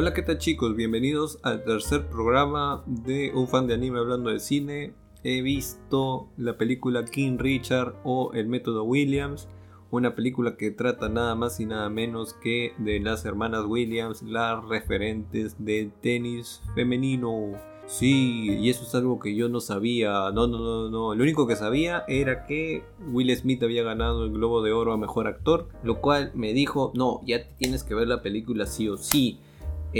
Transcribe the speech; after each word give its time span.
Hola, 0.00 0.14
¿qué 0.14 0.22
tal 0.22 0.38
chicos? 0.38 0.76
Bienvenidos 0.76 1.40
al 1.42 1.64
tercer 1.64 2.06
programa 2.06 2.84
de 2.86 3.32
un 3.34 3.48
fan 3.48 3.66
de 3.66 3.74
anime 3.74 3.98
hablando 3.98 4.30
de 4.30 4.38
cine. 4.38 4.94
He 5.24 5.42
visto 5.42 6.28
la 6.36 6.56
película 6.56 7.04
King 7.04 7.36
Richard 7.36 7.96
o 8.04 8.30
El 8.32 8.46
método 8.46 8.84
Williams, 8.84 9.48
una 9.90 10.14
película 10.14 10.56
que 10.56 10.70
trata 10.70 11.08
nada 11.08 11.34
más 11.34 11.58
y 11.58 11.66
nada 11.66 11.88
menos 11.88 12.34
que 12.34 12.74
de 12.78 13.00
las 13.00 13.24
hermanas 13.24 13.64
Williams, 13.66 14.22
las 14.22 14.64
referentes 14.66 15.56
del 15.58 15.90
tenis 15.90 16.62
femenino. 16.76 17.54
Sí, 17.86 18.56
y 18.60 18.70
eso 18.70 18.84
es 18.84 18.94
algo 18.94 19.18
que 19.18 19.34
yo 19.34 19.48
no 19.48 19.58
sabía. 19.58 20.30
No, 20.32 20.46
no, 20.46 20.60
no, 20.60 20.90
no. 20.90 21.12
Lo 21.16 21.22
único 21.24 21.48
que 21.48 21.56
sabía 21.56 22.04
era 22.06 22.46
que 22.46 22.84
Will 23.10 23.36
Smith 23.36 23.64
había 23.64 23.82
ganado 23.82 24.26
el 24.26 24.30
Globo 24.30 24.62
de 24.62 24.70
Oro 24.70 24.92
a 24.92 24.96
Mejor 24.96 25.26
Actor, 25.26 25.70
lo 25.82 26.00
cual 26.00 26.30
me 26.36 26.52
dijo, 26.52 26.92
no, 26.94 27.20
ya 27.26 27.48
tienes 27.56 27.82
que 27.82 27.96
ver 27.96 28.06
la 28.06 28.22
película 28.22 28.64
sí 28.66 28.88
o 28.88 28.96
sí. 28.96 29.40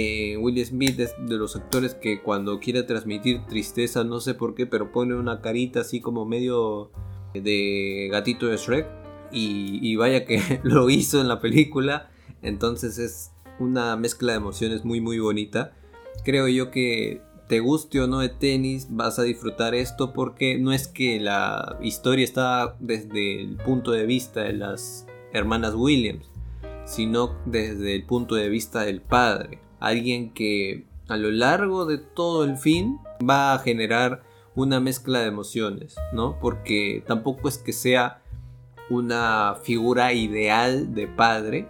Eh, 0.00 0.36
Will 0.36 0.64
Smith 0.64 1.00
es 1.00 1.16
de 1.18 1.36
los 1.36 1.56
actores 1.56 1.94
que 1.94 2.22
cuando 2.22 2.60
quiere 2.60 2.84
transmitir 2.84 3.44
tristeza, 3.46 4.04
no 4.04 4.20
sé 4.20 4.34
por 4.34 4.54
qué, 4.54 4.64
pero 4.64 4.92
pone 4.92 5.16
una 5.16 5.40
carita 5.40 5.80
así 5.80 6.00
como 6.00 6.24
medio 6.24 6.92
de 7.34 8.08
gatito 8.12 8.46
de 8.46 8.58
Shrek. 8.58 8.86
Y, 9.32 9.96
vaya 9.96 10.24
que 10.24 10.40
lo 10.62 10.88
hizo 10.88 11.20
en 11.20 11.26
la 11.26 11.40
película. 11.40 12.10
Entonces 12.42 12.98
es 12.98 13.32
una 13.58 13.96
mezcla 13.96 14.32
de 14.32 14.38
emociones 14.38 14.84
muy 14.84 15.00
muy 15.00 15.18
bonita. 15.18 15.72
Creo 16.24 16.46
yo 16.46 16.70
que 16.70 17.20
te 17.48 17.58
guste 17.58 18.00
o 18.00 18.06
no 18.06 18.20
de 18.20 18.28
tenis, 18.28 18.86
vas 18.90 19.18
a 19.18 19.24
disfrutar 19.24 19.74
esto 19.74 20.12
porque 20.12 20.58
no 20.58 20.72
es 20.72 20.86
que 20.86 21.18
la 21.18 21.76
historia 21.82 22.24
está 22.24 22.76
desde 22.78 23.40
el 23.40 23.56
punto 23.56 23.90
de 23.90 24.06
vista 24.06 24.42
de 24.42 24.52
las 24.52 25.06
hermanas 25.32 25.74
Williams, 25.74 26.30
sino 26.84 27.36
desde 27.46 27.96
el 27.96 28.04
punto 28.04 28.36
de 28.36 28.48
vista 28.48 28.84
del 28.84 29.00
padre 29.00 29.58
alguien 29.80 30.32
que 30.32 30.86
a 31.08 31.16
lo 31.16 31.30
largo 31.30 31.86
de 31.86 31.98
todo 31.98 32.44
el 32.44 32.56
fin 32.56 32.98
va 33.28 33.54
a 33.54 33.58
generar 33.58 34.22
una 34.54 34.80
mezcla 34.80 35.20
de 35.20 35.28
emociones, 35.28 35.96
¿no? 36.12 36.38
Porque 36.40 37.02
tampoco 37.06 37.48
es 37.48 37.58
que 37.58 37.72
sea 37.72 38.22
una 38.90 39.56
figura 39.62 40.12
ideal 40.12 40.94
de 40.94 41.06
padre, 41.06 41.68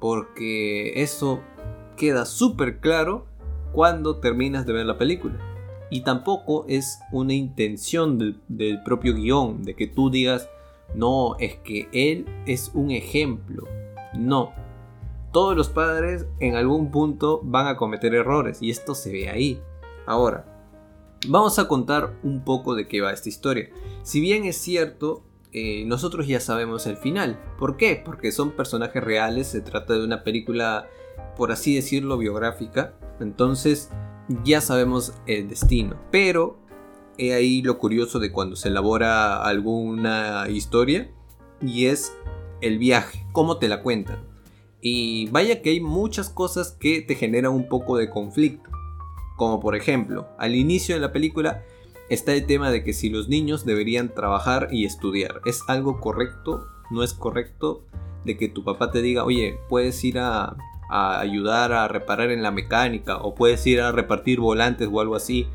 porque 0.00 1.02
eso 1.02 1.40
queda 1.96 2.26
súper 2.26 2.80
claro 2.80 3.26
cuando 3.72 4.16
terminas 4.16 4.66
de 4.66 4.72
ver 4.72 4.86
la 4.86 4.98
película. 4.98 5.38
Y 5.88 6.02
tampoco 6.02 6.66
es 6.68 6.98
una 7.12 7.32
intención 7.32 8.18
del, 8.18 8.40
del 8.48 8.82
propio 8.82 9.14
guion, 9.14 9.62
de 9.62 9.74
que 9.74 9.86
tú 9.86 10.10
digas, 10.10 10.48
no, 10.94 11.36
es 11.38 11.56
que 11.56 11.88
él 11.92 12.26
es 12.46 12.70
un 12.74 12.90
ejemplo. 12.90 13.64
No, 14.14 14.52
todos 15.36 15.54
los 15.54 15.68
padres 15.68 16.24
en 16.40 16.54
algún 16.54 16.90
punto 16.90 17.42
van 17.44 17.66
a 17.66 17.76
cometer 17.76 18.14
errores 18.14 18.62
y 18.62 18.70
esto 18.70 18.94
se 18.94 19.12
ve 19.12 19.28
ahí. 19.28 19.60
Ahora, 20.06 20.46
vamos 21.28 21.58
a 21.58 21.68
contar 21.68 22.18
un 22.22 22.42
poco 22.42 22.74
de 22.74 22.88
qué 22.88 23.02
va 23.02 23.12
esta 23.12 23.28
historia. 23.28 23.68
Si 24.02 24.22
bien 24.22 24.46
es 24.46 24.56
cierto, 24.56 25.24
eh, 25.52 25.84
nosotros 25.84 26.26
ya 26.26 26.40
sabemos 26.40 26.86
el 26.86 26.96
final. 26.96 27.38
¿Por 27.58 27.76
qué? 27.76 28.00
Porque 28.02 28.32
son 28.32 28.52
personajes 28.52 29.04
reales, 29.04 29.48
se 29.48 29.60
trata 29.60 29.92
de 29.92 30.06
una 30.06 30.24
película, 30.24 30.88
por 31.36 31.52
así 31.52 31.74
decirlo, 31.74 32.16
biográfica. 32.16 32.94
Entonces, 33.20 33.90
ya 34.42 34.62
sabemos 34.62 35.12
el 35.26 35.48
destino. 35.48 36.00
Pero, 36.10 36.56
he 37.18 37.34
ahí 37.34 37.60
lo 37.60 37.76
curioso 37.76 38.20
de 38.20 38.32
cuando 38.32 38.56
se 38.56 38.68
elabora 38.68 39.44
alguna 39.44 40.46
historia, 40.48 41.10
y 41.60 41.88
es 41.88 42.16
el 42.62 42.78
viaje, 42.78 43.26
cómo 43.32 43.58
te 43.58 43.68
la 43.68 43.82
cuentan. 43.82 44.34
Y 44.88 45.26
vaya 45.30 45.62
que 45.62 45.70
hay 45.70 45.80
muchas 45.80 46.30
cosas 46.30 46.70
que 46.70 47.02
te 47.02 47.16
generan 47.16 47.50
un 47.50 47.68
poco 47.68 47.96
de 47.96 48.08
conflicto. 48.08 48.70
Como 49.36 49.58
por 49.58 49.74
ejemplo, 49.74 50.28
al 50.38 50.54
inicio 50.54 50.94
de 50.94 51.00
la 51.00 51.10
película 51.10 51.64
está 52.08 52.34
el 52.34 52.46
tema 52.46 52.70
de 52.70 52.84
que 52.84 52.92
si 52.92 53.10
los 53.10 53.28
niños 53.28 53.64
deberían 53.64 54.14
trabajar 54.14 54.68
y 54.70 54.84
estudiar. 54.84 55.40
¿Es 55.44 55.62
algo 55.66 55.98
correcto? 55.98 56.68
¿No 56.92 57.02
es 57.02 57.14
correcto? 57.14 57.84
De 58.24 58.36
que 58.36 58.46
tu 58.46 58.62
papá 58.62 58.92
te 58.92 59.02
diga, 59.02 59.24
oye, 59.24 59.58
puedes 59.68 60.04
ir 60.04 60.20
a, 60.20 60.56
ayudar 60.88 61.72
a 61.72 61.88
reparar 61.88 62.30
en 62.30 62.44
la 62.44 62.52
mecánica 62.52 63.16
o 63.16 63.34
puedes 63.34 63.66
ir 63.66 63.80
a 63.80 63.90
repartir 63.90 64.38
volantes 64.38 64.88
o 64.92 65.00
algo 65.00 65.16
así. 65.16 65.48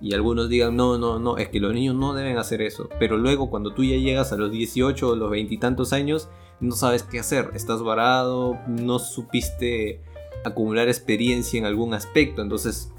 Y 0.00 0.14
algunos 0.14 0.48
digan, 0.48 0.76
no, 0.76 0.96
no, 0.96 1.18
no, 1.18 1.36
es 1.36 1.48
que 1.48 1.60
los 1.60 1.74
niños 1.74 1.94
no 1.94 2.14
deben 2.14 2.38
hacer 2.38 2.62
eso. 2.62 2.88
Pero 2.98 3.18
luego 3.18 3.50
cuando 3.50 3.72
tú 3.74 3.84
ya 3.84 3.96
llegas 3.96 4.32
a 4.32 4.36
los 4.36 4.50
18 4.50 5.08
o 5.08 5.16
los 5.16 5.30
veintitantos 5.30 5.92
años, 5.92 6.28
no 6.60 6.74
sabes 6.74 7.02
qué 7.02 7.18
hacer, 7.18 7.50
estás 7.54 7.82
varado, 7.82 8.58
no 8.66 8.98
supiste 8.98 10.00
acumular 10.44 10.88
experiencia 10.88 11.58
en 11.58 11.66
algún 11.66 11.94
aspecto, 11.94 12.42
entonces, 12.42 12.92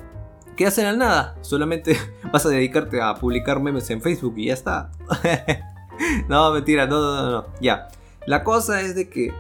¿qué 0.55 0.65
hacer 0.65 0.85
al 0.85 0.97
nada? 0.97 1.37
Solamente 1.41 1.97
vas 2.33 2.45
a 2.45 2.49
dedicarte 2.49 3.01
a 3.01 3.15
publicar 3.15 3.61
memes 3.61 3.89
en 3.89 4.01
Facebook 4.01 4.35
y 4.37 4.47
ya 4.47 4.53
está. 4.53 4.91
no, 6.29 6.51
mentira, 6.51 6.87
no, 6.87 7.01
no, 7.01 7.21
no, 7.21 7.31
no, 7.31 7.45
ya. 7.59 7.87
La 8.25 8.43
cosa 8.43 8.81
es 8.81 8.95
de 8.95 9.09
que 9.09 9.33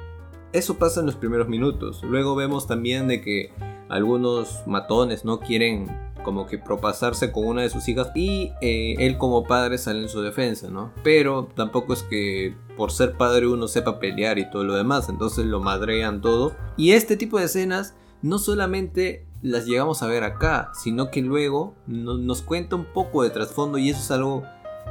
eso 0.53 0.77
pasa 0.77 0.99
en 0.99 1.05
los 1.05 1.15
primeros 1.15 1.47
minutos, 1.47 2.03
luego 2.03 2.35
vemos 2.35 2.67
también 2.67 3.07
de 3.07 3.21
que 3.21 3.53
algunos 3.89 4.65
matones 4.67 5.25
no 5.25 5.39
quieren 5.39 6.10
como 6.23 6.45
que 6.45 6.57
propasarse 6.57 7.31
con 7.31 7.45
una 7.45 7.61
de 7.61 7.69
sus 7.69 7.87
hijas 7.87 8.11
y 8.15 8.51
eh, 8.61 8.95
él 8.99 9.17
como 9.17 9.45
padre 9.45 9.77
sale 9.77 10.01
en 10.01 10.09
su 10.09 10.21
defensa, 10.21 10.69
¿no? 10.69 10.91
Pero 11.03 11.49
tampoco 11.55 11.93
es 11.93 12.03
que 12.03 12.55
por 12.77 12.91
ser 12.91 13.17
padre 13.17 13.47
uno 13.47 13.67
sepa 13.67 13.99
pelear 13.99 14.39
y 14.39 14.49
todo 14.49 14.63
lo 14.63 14.75
demás, 14.75 15.09
entonces 15.09 15.45
lo 15.45 15.59
madrean 15.59 16.21
todo. 16.21 16.55
Y 16.77 16.91
este 16.91 17.17
tipo 17.17 17.39
de 17.39 17.45
escenas 17.45 17.95
no 18.21 18.39
solamente 18.39 19.25
las 19.41 19.65
llegamos 19.65 20.03
a 20.03 20.07
ver 20.07 20.23
acá, 20.23 20.71
sino 20.73 21.09
que 21.09 21.21
luego 21.21 21.75
nos 21.87 22.41
cuenta 22.41 22.75
un 22.75 22.85
poco 22.85 23.23
de 23.23 23.31
trasfondo 23.31 23.77
y 23.77 23.89
eso 23.89 23.99
es 23.99 24.11
algo 24.11 24.43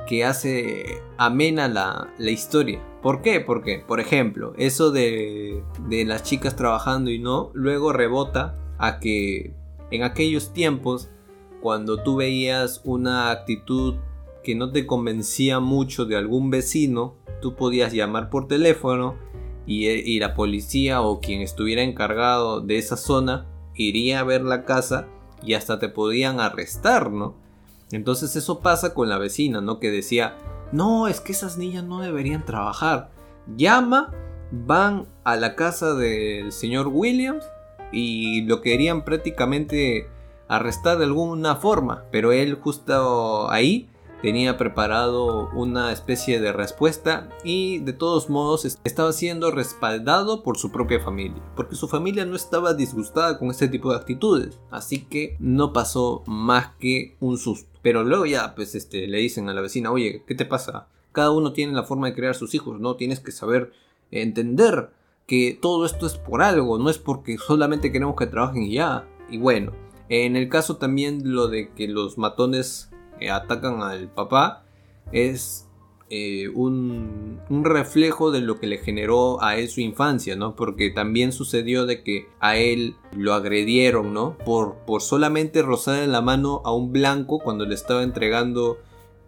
que 0.06 0.24
hace 0.24 1.02
amena 1.18 1.68
la, 1.68 2.08
la, 2.18 2.30
historia. 2.30 2.80
¿Por 3.02 3.22
qué? 3.22 3.40
Porque, 3.40 3.84
por 3.86 4.00
ejemplo, 4.00 4.54
eso 4.56 4.90
de, 4.90 5.62
de 5.88 6.04
las 6.04 6.22
chicas 6.22 6.56
trabajando 6.56 7.10
y 7.10 7.18
no, 7.18 7.50
luego 7.54 7.92
rebota 7.92 8.56
a 8.78 8.98
que 8.98 9.54
en 9.90 10.02
aquellos 10.02 10.52
tiempos 10.52 11.10
cuando 11.60 12.02
tú 12.02 12.16
veías 12.16 12.80
una 12.84 13.30
actitud 13.30 13.96
que 14.42 14.54
no 14.54 14.72
te 14.72 14.86
convencía 14.86 15.60
mucho 15.60 16.06
de 16.06 16.16
algún 16.16 16.50
vecino, 16.50 17.16
tú 17.40 17.54
podías 17.54 17.92
llamar 17.92 18.30
por 18.30 18.48
teléfono 18.48 19.16
y, 19.66 20.18
la 20.18 20.34
policía 20.34 21.00
o 21.02 21.20
quien 21.20 21.42
estuviera 21.42 21.82
encargado 21.82 22.60
de 22.60 22.78
esa 22.78 22.96
zona 22.96 23.46
iría 23.74 24.20
a 24.20 24.24
ver 24.24 24.42
la 24.42 24.64
casa 24.64 25.06
y 25.42 25.54
hasta 25.54 25.78
te 25.78 25.88
podían 25.88 26.40
arrestar, 26.40 27.10
¿no? 27.10 27.36
Entonces 27.92 28.34
eso 28.36 28.60
pasa 28.60 28.94
con 28.94 29.08
la 29.08 29.18
vecina, 29.18 29.60
¿no? 29.60 29.78
Que 29.78 29.90
decía, 29.90 30.36
no, 30.72 31.08
es 31.08 31.20
que 31.20 31.32
esas 31.32 31.56
niñas 31.56 31.84
no 31.84 32.00
deberían 32.00 32.44
trabajar. 32.44 33.10
Llama, 33.56 34.12
van 34.50 35.06
a 35.24 35.36
la 35.36 35.54
casa 35.54 35.94
del 35.94 36.52
señor 36.52 36.88
Williams 36.88 37.44
y 37.92 38.42
lo 38.42 38.60
querían 38.60 39.04
prácticamente 39.04 40.08
arrestar 40.50 40.98
de 40.98 41.04
alguna 41.04 41.54
forma, 41.54 42.04
pero 42.10 42.32
él 42.32 42.54
justo 42.54 43.48
ahí 43.50 43.88
tenía 44.20 44.58
preparado 44.58 45.48
una 45.54 45.92
especie 45.92 46.40
de 46.40 46.52
respuesta 46.52 47.28
y 47.44 47.78
de 47.78 47.92
todos 47.92 48.28
modos 48.28 48.64
estaba 48.84 49.12
siendo 49.12 49.52
respaldado 49.52 50.42
por 50.42 50.58
su 50.58 50.72
propia 50.72 51.00
familia, 51.00 51.40
porque 51.54 51.76
su 51.76 51.86
familia 51.86 52.26
no 52.26 52.34
estaba 52.34 52.74
disgustada 52.74 53.38
con 53.38 53.50
este 53.50 53.68
tipo 53.68 53.90
de 53.90 53.98
actitudes, 53.98 54.58
así 54.72 55.04
que 55.04 55.36
no 55.38 55.72
pasó 55.72 56.24
más 56.26 56.72
que 56.80 57.16
un 57.20 57.38
susto. 57.38 57.70
Pero 57.80 58.02
luego 58.02 58.26
ya 58.26 58.56
pues 58.56 58.74
este 58.74 59.06
le 59.06 59.18
dicen 59.18 59.48
a 59.48 59.54
la 59.54 59.60
vecina, 59.60 59.92
"Oye, 59.92 60.24
¿qué 60.26 60.34
te 60.34 60.44
pasa? 60.44 60.88
Cada 61.12 61.30
uno 61.30 61.52
tiene 61.52 61.72
la 61.74 61.84
forma 61.84 62.08
de 62.08 62.14
crear 62.14 62.34
sus 62.34 62.54
hijos, 62.54 62.80
¿no? 62.80 62.96
Tienes 62.96 63.20
que 63.20 63.30
saber 63.30 63.72
entender 64.10 64.90
que 65.26 65.56
todo 65.62 65.86
esto 65.86 66.06
es 66.06 66.16
por 66.16 66.42
algo, 66.42 66.76
no 66.76 66.90
es 66.90 66.98
porque 66.98 67.38
solamente 67.38 67.92
queremos 67.92 68.16
que 68.16 68.26
trabajen 68.26 68.64
y 68.64 68.74
ya." 68.74 69.08
Y 69.30 69.38
bueno, 69.38 69.72
en 70.10 70.36
el 70.36 70.48
caso 70.48 70.76
también 70.76 71.32
lo 71.32 71.48
de 71.48 71.70
que 71.70 71.88
los 71.88 72.18
matones 72.18 72.90
eh, 73.20 73.30
atacan 73.30 73.82
al 73.82 74.08
papá 74.08 74.64
es 75.12 75.68
eh, 76.12 76.48
un, 76.48 77.40
reflejo 77.48 78.32
de 78.32 78.40
lo 78.40 78.58
que 78.58 78.66
le 78.66 78.78
generó 78.78 79.40
a 79.42 79.56
él 79.56 79.68
su 79.68 79.80
infancia, 79.80 80.34
¿no? 80.34 80.56
Porque 80.56 80.90
también 80.90 81.32
sucedió 81.32 81.86
de 81.86 82.02
que 82.02 82.28
a 82.40 82.56
él 82.56 82.96
lo 83.16 83.34
agredieron, 83.34 84.12
¿no? 84.12 84.36
Por, 84.44 84.78
por 84.86 85.02
solamente 85.02 85.62
rozar 85.62 86.02
en 86.02 86.10
la 86.10 86.20
mano 86.20 86.62
a 86.64 86.74
un 86.74 86.92
blanco 86.92 87.38
cuando 87.38 87.64
le 87.64 87.76
estaba 87.76 88.02
entregando 88.02 88.78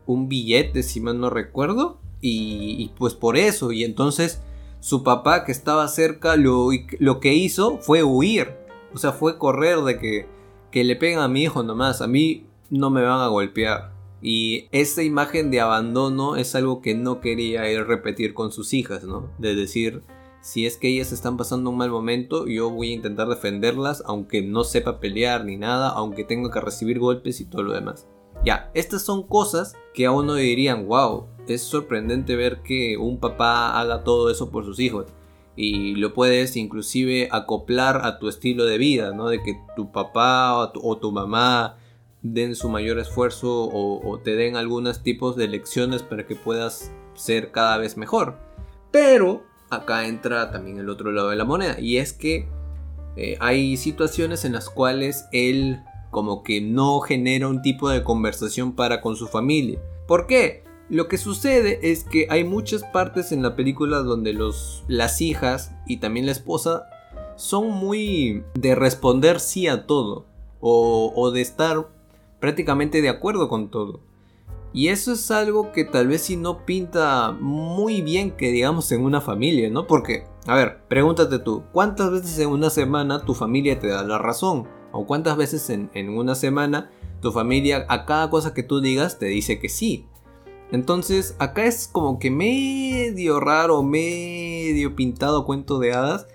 un 0.06 0.28
billete, 0.28 0.82
si 0.82 1.00
mal 1.00 1.20
no 1.20 1.30
recuerdo. 1.30 2.00
Y, 2.20 2.76
y 2.78 2.92
pues 2.98 3.14
por 3.14 3.36
eso, 3.36 3.70
y 3.70 3.84
entonces 3.84 4.42
su 4.80 5.04
papá 5.04 5.44
que 5.44 5.52
estaba 5.52 5.86
cerca 5.86 6.34
lo, 6.34 6.70
lo 6.98 7.20
que 7.20 7.34
hizo 7.34 7.78
fue 7.78 8.02
huir. 8.02 8.48
O 8.92 8.98
sea, 8.98 9.12
fue 9.12 9.38
correr 9.38 9.78
de 9.82 9.98
que 9.98 10.26
que 10.72 10.82
le 10.82 10.96
pegan 10.96 11.22
a 11.22 11.28
mi 11.28 11.42
hijo 11.42 11.62
nomás, 11.62 12.00
a 12.00 12.08
mí 12.08 12.46
no 12.70 12.90
me 12.90 13.02
van 13.02 13.20
a 13.20 13.28
golpear. 13.28 13.92
Y 14.22 14.68
esa 14.72 15.02
imagen 15.02 15.50
de 15.50 15.60
abandono 15.60 16.36
es 16.36 16.54
algo 16.54 16.80
que 16.80 16.94
no 16.94 17.20
quería 17.20 17.68
él 17.68 17.86
repetir 17.86 18.34
con 18.34 18.50
sus 18.50 18.72
hijas, 18.72 19.04
¿no? 19.04 19.30
De 19.38 19.54
decir, 19.54 20.02
si 20.40 20.64
es 20.64 20.76
que 20.76 20.88
ellas 20.88 21.12
están 21.12 21.36
pasando 21.36 21.70
un 21.70 21.76
mal 21.76 21.90
momento, 21.90 22.46
yo 22.46 22.70
voy 22.70 22.90
a 22.90 22.94
intentar 22.94 23.28
defenderlas, 23.28 24.02
aunque 24.06 24.42
no 24.42 24.64
sepa 24.64 24.98
pelear 24.98 25.44
ni 25.44 25.56
nada, 25.56 25.90
aunque 25.90 26.24
tenga 26.24 26.50
que 26.50 26.60
recibir 26.60 26.98
golpes 26.98 27.40
y 27.40 27.44
todo 27.44 27.62
lo 27.62 27.72
demás. 27.74 28.08
Ya, 28.44 28.70
estas 28.74 29.02
son 29.02 29.24
cosas 29.26 29.76
que 29.92 30.06
a 30.06 30.10
uno 30.10 30.34
dirían, 30.34 30.86
wow, 30.86 31.26
es 31.46 31.62
sorprendente 31.62 32.34
ver 32.34 32.62
que 32.62 32.96
un 32.96 33.18
papá 33.18 33.78
haga 33.78 34.02
todo 34.04 34.30
eso 34.30 34.50
por 34.50 34.64
sus 34.64 34.80
hijos. 34.80 35.06
Y 35.54 35.96
lo 35.96 36.14
puedes 36.14 36.56
inclusive 36.56 37.28
acoplar 37.30 38.00
a 38.04 38.18
tu 38.18 38.28
estilo 38.28 38.64
de 38.64 38.78
vida, 38.78 39.12
¿no? 39.12 39.28
De 39.28 39.42
que 39.42 39.60
tu 39.76 39.92
papá 39.92 40.56
o 40.56 40.98
tu, 40.98 41.12
mamá 41.12 41.76
den 42.22 42.54
su 42.54 42.68
mayor 42.68 42.98
esfuerzo 42.98 43.68
o, 43.70 44.18
te 44.22 44.34
den 44.34 44.56
algunos 44.56 45.02
tipos 45.02 45.36
de 45.36 45.48
lecciones 45.48 46.02
para 46.02 46.26
que 46.26 46.36
puedas 46.36 46.92
ser 47.14 47.50
cada 47.52 47.76
vez 47.76 47.96
mejor. 47.96 48.38
Pero 48.90 49.42
acá 49.68 50.06
entra 50.06 50.50
también 50.50 50.78
el 50.78 50.88
otro 50.88 51.12
lado 51.12 51.30
de 51.30 51.36
la 51.36 51.44
moneda. 51.44 51.78
Y 51.78 51.98
es 51.98 52.12
que 52.12 52.48
eh, 53.16 53.36
hay 53.40 53.76
situaciones 53.76 54.44
en 54.44 54.52
las 54.52 54.70
cuales 54.70 55.26
él 55.32 55.82
como 56.10 56.42
que 56.42 56.60
no 56.60 57.00
genera 57.00 57.48
un 57.48 57.62
tipo 57.62 57.88
de 57.88 58.02
conversación 58.02 58.72
para 58.74 59.00
con 59.00 59.16
su 59.16 59.26
familia. 59.26 59.80
¿Por 60.06 60.26
qué? 60.26 60.62
Lo 60.92 61.08
que 61.08 61.16
sucede 61.16 61.90
es 61.90 62.04
que 62.04 62.26
hay 62.28 62.44
muchas 62.44 62.84
partes 62.84 63.32
en 63.32 63.42
la 63.42 63.56
película 63.56 64.00
donde 64.00 64.34
los, 64.34 64.84
las 64.88 65.22
hijas 65.22 65.72
y 65.86 65.96
también 65.96 66.26
la 66.26 66.32
esposa 66.32 66.84
son 67.34 67.70
muy 67.70 68.44
de 68.52 68.74
responder 68.74 69.40
sí 69.40 69.68
a 69.68 69.86
todo 69.86 70.26
o, 70.60 71.10
o 71.16 71.30
de 71.30 71.40
estar 71.40 71.88
prácticamente 72.40 73.00
de 73.00 73.08
acuerdo 73.08 73.48
con 73.48 73.70
todo. 73.70 74.00
Y 74.74 74.88
eso 74.88 75.12
es 75.12 75.30
algo 75.30 75.72
que 75.72 75.86
tal 75.86 76.08
vez 76.08 76.24
si 76.24 76.36
no 76.36 76.66
pinta 76.66 77.34
muy 77.40 78.02
bien 78.02 78.32
que 78.32 78.52
digamos 78.52 78.92
en 78.92 79.02
una 79.02 79.22
familia, 79.22 79.70
¿no? 79.70 79.86
Porque, 79.86 80.24
a 80.46 80.56
ver, 80.56 80.82
pregúntate 80.88 81.38
tú, 81.38 81.62
¿cuántas 81.72 82.10
veces 82.10 82.38
en 82.38 82.50
una 82.50 82.68
semana 82.68 83.24
tu 83.24 83.32
familia 83.32 83.80
te 83.80 83.86
da 83.86 84.02
la 84.02 84.18
razón? 84.18 84.68
¿O 84.92 85.06
cuántas 85.06 85.38
veces 85.38 85.70
en, 85.70 85.90
una 86.10 86.34
semana 86.34 86.90
tu 87.22 87.32
familia 87.32 87.86
a 87.88 88.04
cada 88.04 88.28
cosa 88.28 88.52
que 88.52 88.62
tú 88.62 88.82
digas 88.82 89.18
te 89.18 89.24
dice 89.24 89.58
que 89.58 89.70
sí? 89.70 90.06
Entonces, 90.72 91.36
acá 91.38 91.66
es 91.66 91.86
como 91.86 92.18
que 92.18 92.30
medio 92.30 93.40
raro, 93.40 93.82
medio 93.82 94.96
pintado 94.96 95.44
cuento 95.44 95.78
de 95.78 95.92
hadas 95.92 96.26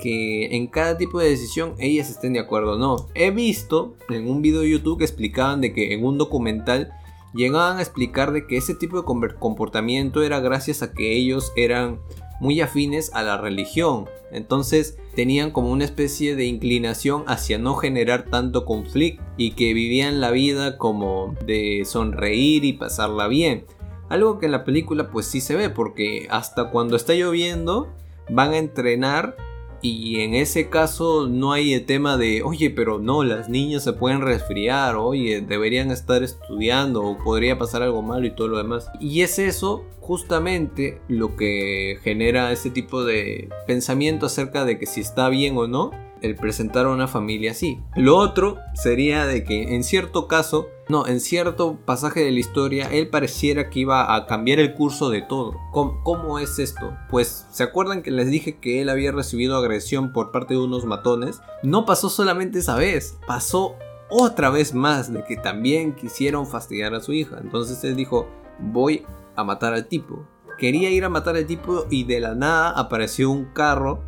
que 0.00 0.56
en 0.56 0.66
cada 0.66 0.98
tipo 0.98 1.20
de 1.20 1.28
decisión 1.28 1.74
ellas 1.78 2.10
estén 2.10 2.32
de 2.32 2.40
acuerdo 2.40 2.72
o 2.72 2.78
no. 2.78 3.06
He 3.14 3.30
visto 3.30 3.94
en 4.08 4.28
un 4.28 4.42
video 4.42 4.62
de 4.62 4.70
YouTube 4.70 4.98
que 4.98 5.04
explicaban 5.04 5.60
de 5.60 5.72
que 5.72 5.94
en 5.94 6.04
un 6.04 6.18
documental 6.18 6.92
llegaban 7.34 7.78
a 7.78 7.82
explicar 7.82 8.32
de 8.32 8.46
que 8.46 8.56
ese 8.56 8.74
tipo 8.74 9.00
de 9.00 9.34
comportamiento 9.38 10.22
era 10.22 10.40
gracias 10.40 10.82
a 10.82 10.92
que 10.92 11.14
ellos 11.14 11.52
eran 11.56 12.00
muy 12.40 12.60
afines 12.60 13.12
a 13.14 13.22
la 13.22 13.36
religión. 13.38 14.06
Entonces 14.32 14.98
tenían 15.14 15.52
como 15.52 15.70
una 15.70 15.84
especie 15.84 16.34
de 16.34 16.46
inclinación 16.46 17.22
hacia 17.28 17.58
no 17.58 17.76
generar 17.76 18.24
tanto 18.24 18.64
conflicto 18.64 19.22
y 19.36 19.52
que 19.52 19.72
vivían 19.74 20.20
la 20.20 20.30
vida 20.30 20.78
como 20.78 21.36
de 21.46 21.84
sonreír 21.84 22.64
y 22.64 22.72
pasarla 22.72 23.28
bien. 23.28 23.66
Algo 24.12 24.38
que 24.38 24.44
en 24.44 24.52
la 24.52 24.62
película 24.62 25.10
pues 25.10 25.24
sí 25.24 25.40
se 25.40 25.56
ve 25.56 25.70
porque 25.70 26.26
hasta 26.28 26.68
cuando 26.68 26.96
está 26.96 27.14
lloviendo 27.14 27.88
van 28.28 28.52
a 28.52 28.58
entrenar 28.58 29.38
y 29.80 30.20
en 30.20 30.34
ese 30.34 30.68
caso 30.68 31.28
no 31.30 31.52
hay 31.52 31.72
el 31.72 31.86
tema 31.86 32.18
de, 32.18 32.42
oye, 32.42 32.68
pero 32.68 32.98
no, 32.98 33.24
las 33.24 33.48
niñas 33.48 33.84
se 33.84 33.94
pueden 33.94 34.20
resfriar, 34.20 34.96
oye, 34.96 35.40
deberían 35.40 35.90
estar 35.90 36.22
estudiando 36.22 37.02
o 37.02 37.16
podría 37.16 37.58
pasar 37.58 37.80
algo 37.80 38.02
malo 38.02 38.26
y 38.26 38.34
todo 38.34 38.48
lo 38.48 38.58
demás. 38.58 38.90
Y 39.00 39.22
es 39.22 39.38
eso 39.38 39.86
justamente 40.00 41.00
lo 41.08 41.34
que 41.34 41.96
genera 42.02 42.52
ese 42.52 42.68
tipo 42.68 43.04
de 43.04 43.48
pensamiento 43.66 44.26
acerca 44.26 44.66
de 44.66 44.78
que 44.78 44.84
si 44.84 45.00
está 45.00 45.30
bien 45.30 45.56
o 45.56 45.66
no 45.66 45.90
el 46.20 46.36
presentar 46.36 46.84
a 46.84 46.90
una 46.90 47.08
familia 47.08 47.52
así. 47.52 47.78
Lo 47.96 48.18
otro 48.18 48.58
sería 48.74 49.24
de 49.24 49.42
que 49.42 49.74
en 49.74 49.84
cierto 49.84 50.28
caso, 50.28 50.68
no, 50.92 51.06
en 51.06 51.20
cierto 51.20 51.78
pasaje 51.86 52.20
de 52.20 52.30
la 52.30 52.38
historia, 52.38 52.86
él 52.92 53.08
pareciera 53.08 53.70
que 53.70 53.80
iba 53.80 54.14
a 54.14 54.26
cambiar 54.26 54.58
el 54.58 54.74
curso 54.74 55.08
de 55.08 55.22
todo. 55.22 55.56
¿Cómo, 55.72 56.38
es 56.38 56.58
esto? 56.58 56.94
Pues, 57.08 57.46
¿se 57.50 57.62
acuerdan 57.62 58.02
que 58.02 58.10
les 58.10 58.30
dije 58.30 58.58
que 58.58 58.82
él 58.82 58.90
había 58.90 59.10
recibido 59.10 59.56
agresión 59.56 60.12
por 60.12 60.30
parte 60.30 60.52
de 60.52 60.60
unos 60.60 60.84
matones? 60.84 61.40
No 61.62 61.86
pasó 61.86 62.10
solamente 62.10 62.58
esa 62.58 62.76
vez, 62.76 63.18
pasó 63.26 63.76
otra 64.10 64.50
vez 64.50 64.74
más 64.74 65.10
de 65.10 65.24
que 65.24 65.38
también 65.38 65.94
quisieron 65.94 66.46
fastidiar 66.46 66.94
a 66.94 67.00
su 67.00 67.14
hija. 67.14 67.38
Entonces 67.40 67.82
él 67.84 67.96
dijo, 67.96 68.28
voy 68.58 69.06
a 69.34 69.44
matar 69.44 69.72
al 69.72 69.86
tipo. 69.86 70.28
Quería 70.58 70.90
ir 70.90 71.06
a 71.06 71.08
matar 71.08 71.36
al 71.36 71.46
tipo 71.46 71.86
y 71.88 72.04
de 72.04 72.20
la 72.20 72.34
nada 72.34 72.68
apareció 72.70 73.30
un 73.30 73.46
carro 73.46 74.02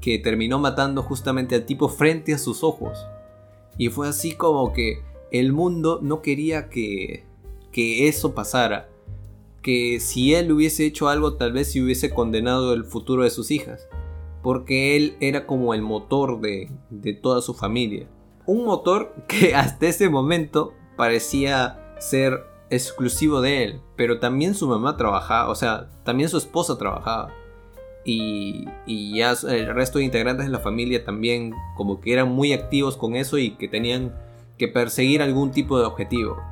que 0.00 0.20
terminó 0.20 0.60
matando 0.60 1.02
justamente 1.02 1.56
al 1.56 1.66
tipo 1.66 1.88
frente 1.88 2.32
a 2.32 2.38
sus 2.38 2.62
ojos. 2.62 2.96
Y 3.76 3.88
fue 3.88 4.08
así 4.08 4.36
como 4.36 4.72
que 4.72 5.02
el 5.30 5.52
mundo 5.52 6.00
no 6.02 6.22
quería 6.22 6.68
que, 6.68 7.24
que 7.72 8.08
eso 8.08 8.34
pasara. 8.34 8.88
Que 9.62 10.00
si 10.00 10.34
él 10.34 10.52
hubiese 10.52 10.86
hecho 10.86 11.08
algo 11.08 11.34
tal 11.34 11.52
vez 11.52 11.72
se 11.72 11.82
hubiese 11.82 12.10
condenado 12.10 12.72
el 12.72 12.84
futuro 12.84 13.24
de 13.24 13.30
sus 13.30 13.50
hijas. 13.50 13.88
Porque 14.42 14.96
él 14.96 15.16
era 15.20 15.46
como 15.46 15.74
el 15.74 15.82
motor 15.82 16.40
de, 16.40 16.70
de 16.90 17.12
toda 17.12 17.42
su 17.42 17.54
familia. 17.54 18.08
Un 18.46 18.64
motor 18.64 19.14
que 19.26 19.54
hasta 19.54 19.86
ese 19.86 20.08
momento 20.08 20.74
parecía 20.96 21.94
ser 21.98 22.44
exclusivo 22.70 23.40
de 23.40 23.64
él. 23.64 23.80
Pero 23.96 24.20
también 24.20 24.54
su 24.54 24.68
mamá 24.68 24.96
trabajaba, 24.96 25.50
o 25.50 25.54
sea, 25.54 25.88
también 26.04 26.28
su 26.28 26.38
esposa 26.38 26.78
trabajaba 26.78 27.32
y, 28.08 28.64
ya 29.16 29.34
el 29.48 29.74
resto 29.74 29.98
de 29.98 30.04
integrantes 30.04 30.46
de 30.46 30.52
la 30.52 30.60
familia 30.60 31.04
también 31.04 31.52
como 31.76 32.00
que 32.00 32.12
eran 32.12 32.28
muy 32.28 32.52
activos 32.52 32.96
con 32.96 33.16
eso 33.16 33.38
y 33.38 33.52
que 33.52 33.68
tenían 33.68 34.14
que 34.58 34.68
perseguir 34.68 35.22
algún 35.22 35.50
tipo 35.50 35.78
de 35.78 35.86
objetivo. 35.86 36.42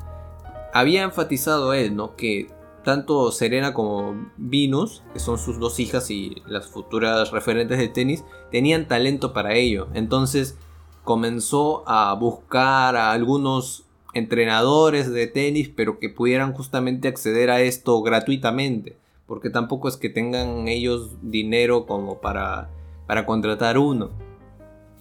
Había 0.73 1.03
enfatizado 1.03 1.73
él, 1.73 1.97
¿no? 1.97 2.17
Que 2.17 2.49
tanto 2.85 3.33
Serena 3.33 3.75
como 3.75 4.31
Venus, 4.37 5.03
que 5.13 5.19
son 5.19 5.39
sus 5.39 5.59
dos 5.59 5.81
hijas 5.81 6.11
y 6.11 6.43
las 6.47 6.67
futuras 6.67 7.33
referentes 7.33 7.79
de 7.79 7.89
tenis, 7.89 8.25
tenían 8.51 8.89
talento 8.89 9.33
para 9.33 9.55
ello. 9.55 9.89
Entonces 9.95 10.57
comenzó 11.05 11.83
a 11.89 12.15
buscar 12.15 12.97
a 12.97 13.13
algunos 13.13 13.85
entrenadores 14.15 15.11
de 15.11 15.27
tenis, 15.27 15.71
pero 15.75 15.99
que 15.99 16.09
pudieran 16.09 16.53
justamente 16.53 17.09
acceder 17.09 17.51
a 17.51 17.61
esto 17.61 18.01
gratuitamente 18.03 18.97
porque 19.27 19.51
tampoco 19.51 19.89
es 19.89 19.97
que 19.97 20.09
tengan 20.09 20.69
ellos 20.69 21.17
dinero 21.23 21.87
como 21.87 22.21
para, 22.21 22.71
para 23.07 23.27
contratar 23.27 23.79
uno. 23.79 24.11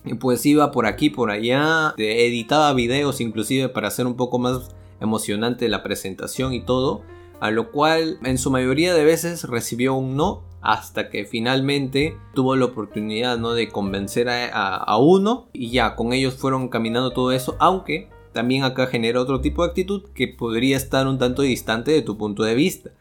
Y 0.05 0.15
pues 0.15 0.45
iba 0.45 0.71
por 0.71 0.85
aquí, 0.85 1.09
por 1.09 1.31
allá, 1.31 1.93
editaba 1.97 2.73
videos 2.73 3.21
inclusive 3.21 3.69
para 3.69 3.87
hacer 3.87 4.05
un 4.05 4.15
poco 4.15 4.37
más 4.39 4.75
emocionante 5.01 5.67
la 5.67 5.83
presentación 5.83 6.53
y 6.53 6.61
todo, 6.61 7.01
a 7.39 7.51
lo 7.51 7.71
cual 7.71 8.19
en 8.23 8.37
su 8.37 8.51
mayoría 8.51 8.93
de 8.93 9.03
veces 9.03 9.43
recibió 9.43 9.95
un 9.95 10.15
no, 10.15 10.43
hasta 10.61 11.09
que 11.09 11.25
finalmente 11.25 12.17
tuvo 12.33 12.55
la 12.55 12.65
oportunidad 12.65 13.37
¿no? 13.37 13.53
de 13.53 13.69
convencer 13.69 14.29
a, 14.29 14.77
a 14.77 14.97
uno 14.97 15.47
y 15.53 15.69
ya 15.69 15.95
con 15.95 16.13
ellos 16.13 16.35
fueron 16.35 16.69
caminando 16.69 17.11
todo 17.11 17.31
eso, 17.31 17.55
aunque 17.59 18.09
también 18.31 18.63
acá 18.63 18.87
genera 18.87 19.21
otro 19.21 19.41
tipo 19.41 19.63
de 19.63 19.69
actitud 19.69 20.03
que 20.13 20.27
podría 20.27 20.77
estar 20.77 21.07
un 21.07 21.17
tanto 21.17 21.41
distante 21.41 21.91
de 21.91 22.01
tu 22.01 22.17
punto 22.17 22.43
de 22.43 22.55
vista 22.55 22.91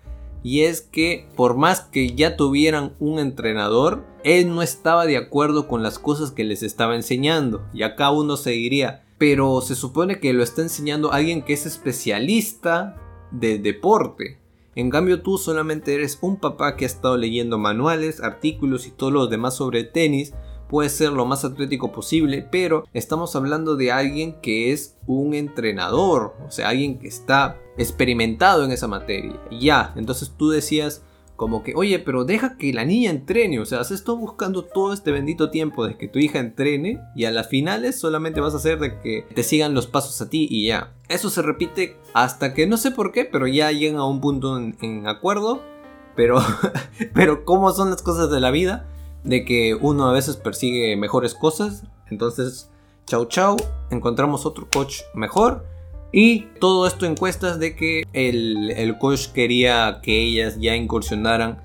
y 0.44 0.60
es 0.60 0.82
que 0.82 1.26
por 1.34 1.56
más 1.56 1.80
que 1.80 2.14
ya 2.14 2.36
tuvieran 2.36 2.94
un 3.00 3.18
entrenador, 3.18 4.04
él 4.22 4.54
no 4.54 4.62
estaba 4.62 5.06
de 5.06 5.16
acuerdo 5.16 5.66
con 5.66 5.82
las 5.82 5.98
cosas 5.98 6.30
que 6.30 6.44
les 6.44 6.62
estaba 6.62 6.94
enseñando. 6.94 7.66
Y 7.72 7.82
acá 7.82 8.10
uno 8.10 8.36
se 8.36 8.50
diría, 8.50 9.04
pero 9.18 9.62
se 9.62 9.74
supone 9.74 10.20
que 10.20 10.34
lo 10.34 10.42
está 10.42 10.60
enseñando 10.60 11.12
alguien 11.12 11.42
que 11.42 11.54
es 11.54 11.64
especialista 11.64 12.94
de 13.32 13.58
deporte. 13.58 14.38
En 14.76 14.90
cambio 14.90 15.22
tú 15.22 15.38
solamente 15.38 15.94
eres 15.94 16.18
un 16.20 16.36
papá 16.36 16.76
que 16.76 16.84
ha 16.84 16.86
estado 16.86 17.16
leyendo 17.16 17.58
manuales, 17.58 18.20
artículos 18.20 18.86
y 18.86 18.90
todo 18.90 19.10
lo 19.10 19.26
demás 19.26 19.56
sobre 19.56 19.82
tenis 19.82 20.34
puede 20.68 20.88
ser 20.88 21.12
lo 21.12 21.24
más 21.24 21.44
atlético 21.44 21.92
posible, 21.92 22.46
pero 22.50 22.84
estamos 22.92 23.36
hablando 23.36 23.76
de 23.76 23.92
alguien 23.92 24.40
que 24.40 24.72
es 24.72 24.96
un 25.06 25.34
entrenador, 25.34 26.34
o 26.46 26.50
sea, 26.50 26.70
alguien 26.70 26.98
que 26.98 27.06
está 27.06 27.60
experimentado 27.76 28.64
en 28.64 28.73
esa 28.73 28.88
materia. 28.88 29.40
Ya, 29.50 29.93
entonces 29.97 30.33
tú 30.37 30.50
decías 30.50 31.02
como 31.37 31.64
que, 31.64 31.75
oye, 31.75 31.99
pero 31.99 32.25
deja 32.25 32.57
que 32.57 32.73
la 32.73 32.85
niña 32.85 33.11
entrene, 33.11 33.59
o 33.59 33.66
sea, 33.66 33.81
has 33.81 33.90
estado 33.90 34.16
buscando 34.19 34.64
todo 34.64 34.93
este 34.93 35.11
bendito 35.11 35.50
tiempo 35.50 35.85
de 35.85 35.97
que 35.97 36.07
tu 36.07 36.21
hija 36.21 36.38
entrene 36.38 37.00
y 37.16 37.25
a 37.25 37.33
las 37.33 37.49
finales 37.49 37.99
solamente 37.99 38.40
vas 38.40 38.54
a 38.54 38.59
hacer 38.59 38.78
de 38.78 39.00
que 39.00 39.26
te 39.35 39.43
sigan 39.43 39.75
los 39.75 39.88
pasos 39.88 40.21
a 40.21 40.31
ti 40.31 40.47
y 40.49 40.69
ya. 40.69 40.95
Eso 41.09 41.31
se 41.31 41.43
repite 41.43 41.97
hasta 42.12 42.54
que 42.54 42.69
no 42.69 42.76
sé 42.76 42.93
por 42.93 43.11
qué, 43.11 43.25
pero 43.25 43.49
ya 43.49 43.73
llegan 43.73 43.99
a 43.99 44.07
un 44.07 44.21
punto 44.21 44.57
en, 44.57 44.76
en 44.81 45.09
acuerdo, 45.09 45.61
pero, 46.14 46.40
pero 47.14 47.45
¿cómo 47.45 47.73
son 47.73 47.90
las 47.90 48.02
cosas 48.02 48.31
de 48.31 48.40
la 48.40 48.52
vida? 48.52 48.87
de 49.25 49.45
que 49.45 49.75
uno 49.75 50.07
a 50.07 50.12
veces 50.12 50.37
persigue 50.37 50.97
mejores 50.97 51.35
cosas. 51.35 51.83
Entonces, 52.11 52.71
chau 53.07 53.26
chau, 53.26 53.57
encontramos 53.90 54.47
otro 54.47 54.69
coach 54.73 55.00
mejor. 55.14 55.66
Y 56.16 56.47
todo 56.61 56.87
esto 56.87 57.06
encuestas 57.06 57.59
de 57.59 57.75
que 57.75 58.04
el, 58.12 58.71
el 58.71 58.99
coach 58.99 59.33
quería 59.33 59.99
que 60.00 60.23
ellas 60.23 60.56
ya 60.61 60.76
incursionaran 60.76 61.61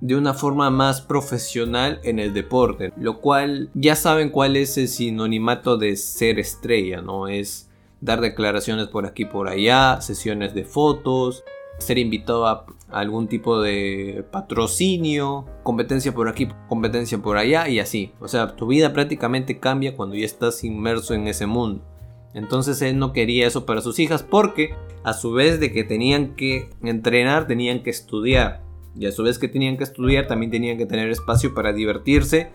de 0.00 0.16
una 0.16 0.32
forma 0.32 0.70
más 0.70 1.02
profesional 1.02 2.00
en 2.02 2.18
el 2.18 2.32
deporte, 2.32 2.94
lo 2.96 3.20
cual 3.20 3.68
ya 3.74 3.94
saben 3.96 4.30
cuál 4.30 4.56
es 4.56 4.78
el 4.78 4.88
sinonimato 4.88 5.76
de 5.76 5.96
ser 5.96 6.38
estrella, 6.38 7.02
¿no? 7.02 7.28
Es 7.28 7.68
dar 8.00 8.22
declaraciones 8.22 8.88
por 8.88 9.04
aquí 9.04 9.26
por 9.26 9.48
allá, 9.48 10.00
sesiones 10.00 10.54
de 10.54 10.64
fotos, 10.64 11.44
ser 11.76 11.98
invitado 11.98 12.46
a 12.46 12.64
algún 12.88 13.28
tipo 13.28 13.60
de 13.60 14.24
patrocinio, 14.30 15.44
competencia 15.62 16.14
por 16.14 16.26
aquí, 16.30 16.48
competencia 16.70 17.18
por 17.18 17.36
allá 17.36 17.68
y 17.68 17.80
así. 17.80 18.12
O 18.18 18.28
sea, 18.28 18.56
tu 18.56 18.66
vida 18.66 18.94
prácticamente 18.94 19.58
cambia 19.58 19.94
cuando 19.94 20.14
ya 20.14 20.24
estás 20.24 20.64
inmerso 20.64 21.12
en 21.12 21.28
ese 21.28 21.44
mundo. 21.44 21.84
Entonces 22.34 22.80
él 22.82 22.98
no 22.98 23.12
quería 23.12 23.46
eso 23.46 23.66
para 23.66 23.80
sus 23.80 23.98
hijas 23.98 24.22
porque 24.22 24.74
a 25.02 25.14
su 25.14 25.32
vez 25.32 25.60
de 25.60 25.72
que 25.72 25.84
tenían 25.84 26.36
que 26.36 26.70
entrenar, 26.82 27.46
tenían 27.46 27.82
que 27.82 27.90
estudiar. 27.90 28.62
Y 28.96 29.06
a 29.06 29.12
su 29.12 29.22
vez 29.22 29.38
que 29.38 29.48
tenían 29.48 29.76
que 29.76 29.84
estudiar, 29.84 30.26
también 30.26 30.50
tenían 30.50 30.78
que 30.78 30.86
tener 30.86 31.10
espacio 31.10 31.54
para 31.54 31.72
divertirse 31.72 32.50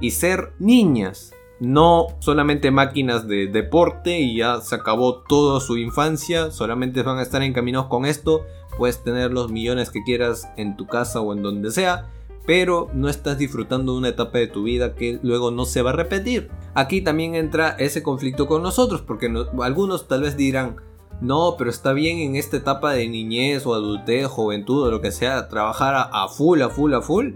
y 0.00 0.10
ser 0.10 0.52
niñas. 0.58 1.34
No 1.60 2.06
solamente 2.18 2.70
máquinas 2.70 3.28
de 3.28 3.46
deporte 3.46 4.18
y 4.18 4.38
ya 4.38 4.60
se 4.60 4.74
acabó 4.74 5.22
toda 5.22 5.60
su 5.60 5.76
infancia, 5.78 6.50
solamente 6.50 7.02
van 7.02 7.18
a 7.18 7.22
estar 7.22 7.42
encaminados 7.42 7.86
con 7.86 8.04
esto. 8.04 8.44
Puedes 8.76 9.04
tener 9.04 9.32
los 9.32 9.52
millones 9.52 9.90
que 9.90 10.02
quieras 10.02 10.48
en 10.56 10.76
tu 10.76 10.86
casa 10.86 11.20
o 11.20 11.32
en 11.32 11.42
donde 11.42 11.70
sea, 11.70 12.10
pero 12.46 12.88
no 12.92 13.08
estás 13.08 13.38
disfrutando 13.38 13.94
una 13.96 14.08
etapa 14.08 14.38
de 14.38 14.48
tu 14.48 14.64
vida 14.64 14.94
que 14.94 15.18
luego 15.22 15.50
no 15.50 15.64
se 15.64 15.82
va 15.82 15.90
a 15.90 15.94
repetir. 15.94 16.50
Aquí 16.74 17.00
también 17.00 17.34
entra 17.34 17.70
ese 17.78 18.02
conflicto 18.02 18.46
con 18.46 18.62
nosotros, 18.62 19.02
porque 19.02 19.32
algunos 19.60 20.08
tal 20.08 20.22
vez 20.22 20.36
dirán, 20.36 20.76
no, 21.20 21.54
pero 21.56 21.70
está 21.70 21.92
bien 21.92 22.18
en 22.18 22.36
esta 22.36 22.56
etapa 22.56 22.92
de 22.92 23.08
niñez 23.08 23.64
o 23.66 23.74
adultez, 23.74 24.26
juventud 24.26 24.82
o 24.86 24.90
lo 24.90 25.00
que 25.00 25.12
sea, 25.12 25.48
trabajar 25.48 25.94
a, 25.94 26.02
a 26.02 26.28
full, 26.28 26.62
a 26.62 26.68
full, 26.68 26.94
a 26.94 27.00
full, 27.00 27.34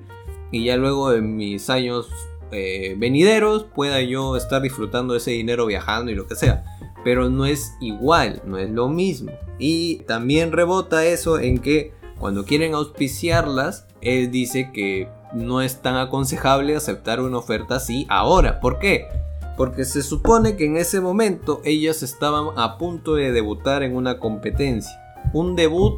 y 0.51 0.65
ya 0.65 0.77
luego 0.77 1.13
en 1.13 1.37
mis 1.37 1.71
años 1.71 2.09
eh, 2.53 2.95
venideros 2.97 3.65
pueda 3.65 4.01
yo 4.03 4.37
estar 4.37 4.63
disfrutando 4.63 5.17
ese 5.17 5.33
dinero 5.33 5.67
viajando 5.67 6.11
y 6.11 6.15
lo 6.15 6.27
que 6.27 6.37
sea. 6.37 6.65
Pero 7.05 7.31
no 7.31 7.47
es 7.47 7.75
igual, 7.81 8.43
no 8.45 8.59
es 8.59 8.71
lo 8.71 8.89
mismo. 8.89 9.33
Y 9.59 9.99
también 10.07 10.53
rebota 10.53 11.05
eso 11.05 11.39
en 11.39 11.59
que 11.59 11.93
cuando 12.19 12.45
quieren 12.45 12.75
auspiciarlas, 12.75 13.87
él 14.07 14.31
dice 14.31 14.71
que 14.73 15.09
no 15.33 15.61
es 15.61 15.83
tan 15.83 15.97
aconsejable 15.97 16.77
aceptar 16.77 17.21
una 17.21 17.39
oferta 17.39 17.77
así 17.77 18.07
ahora. 18.09 18.61
¿Por 18.61 18.79
qué? 18.79 19.09
Porque 19.57 19.85
se 19.85 20.03
supone 20.03 20.57
que 20.57 20.67
en 20.67 20.77
ese 20.77 21.01
momento 21.01 21.61
ellas 21.65 22.03
estaban 22.03 22.49
a 22.57 22.79
punto 22.79 23.15
de 23.15 23.33
debutar 23.33 23.83
en 23.83 23.97
una 23.97 24.19
competencia. 24.19 24.93
Un 25.33 25.57
debut 25.57 25.95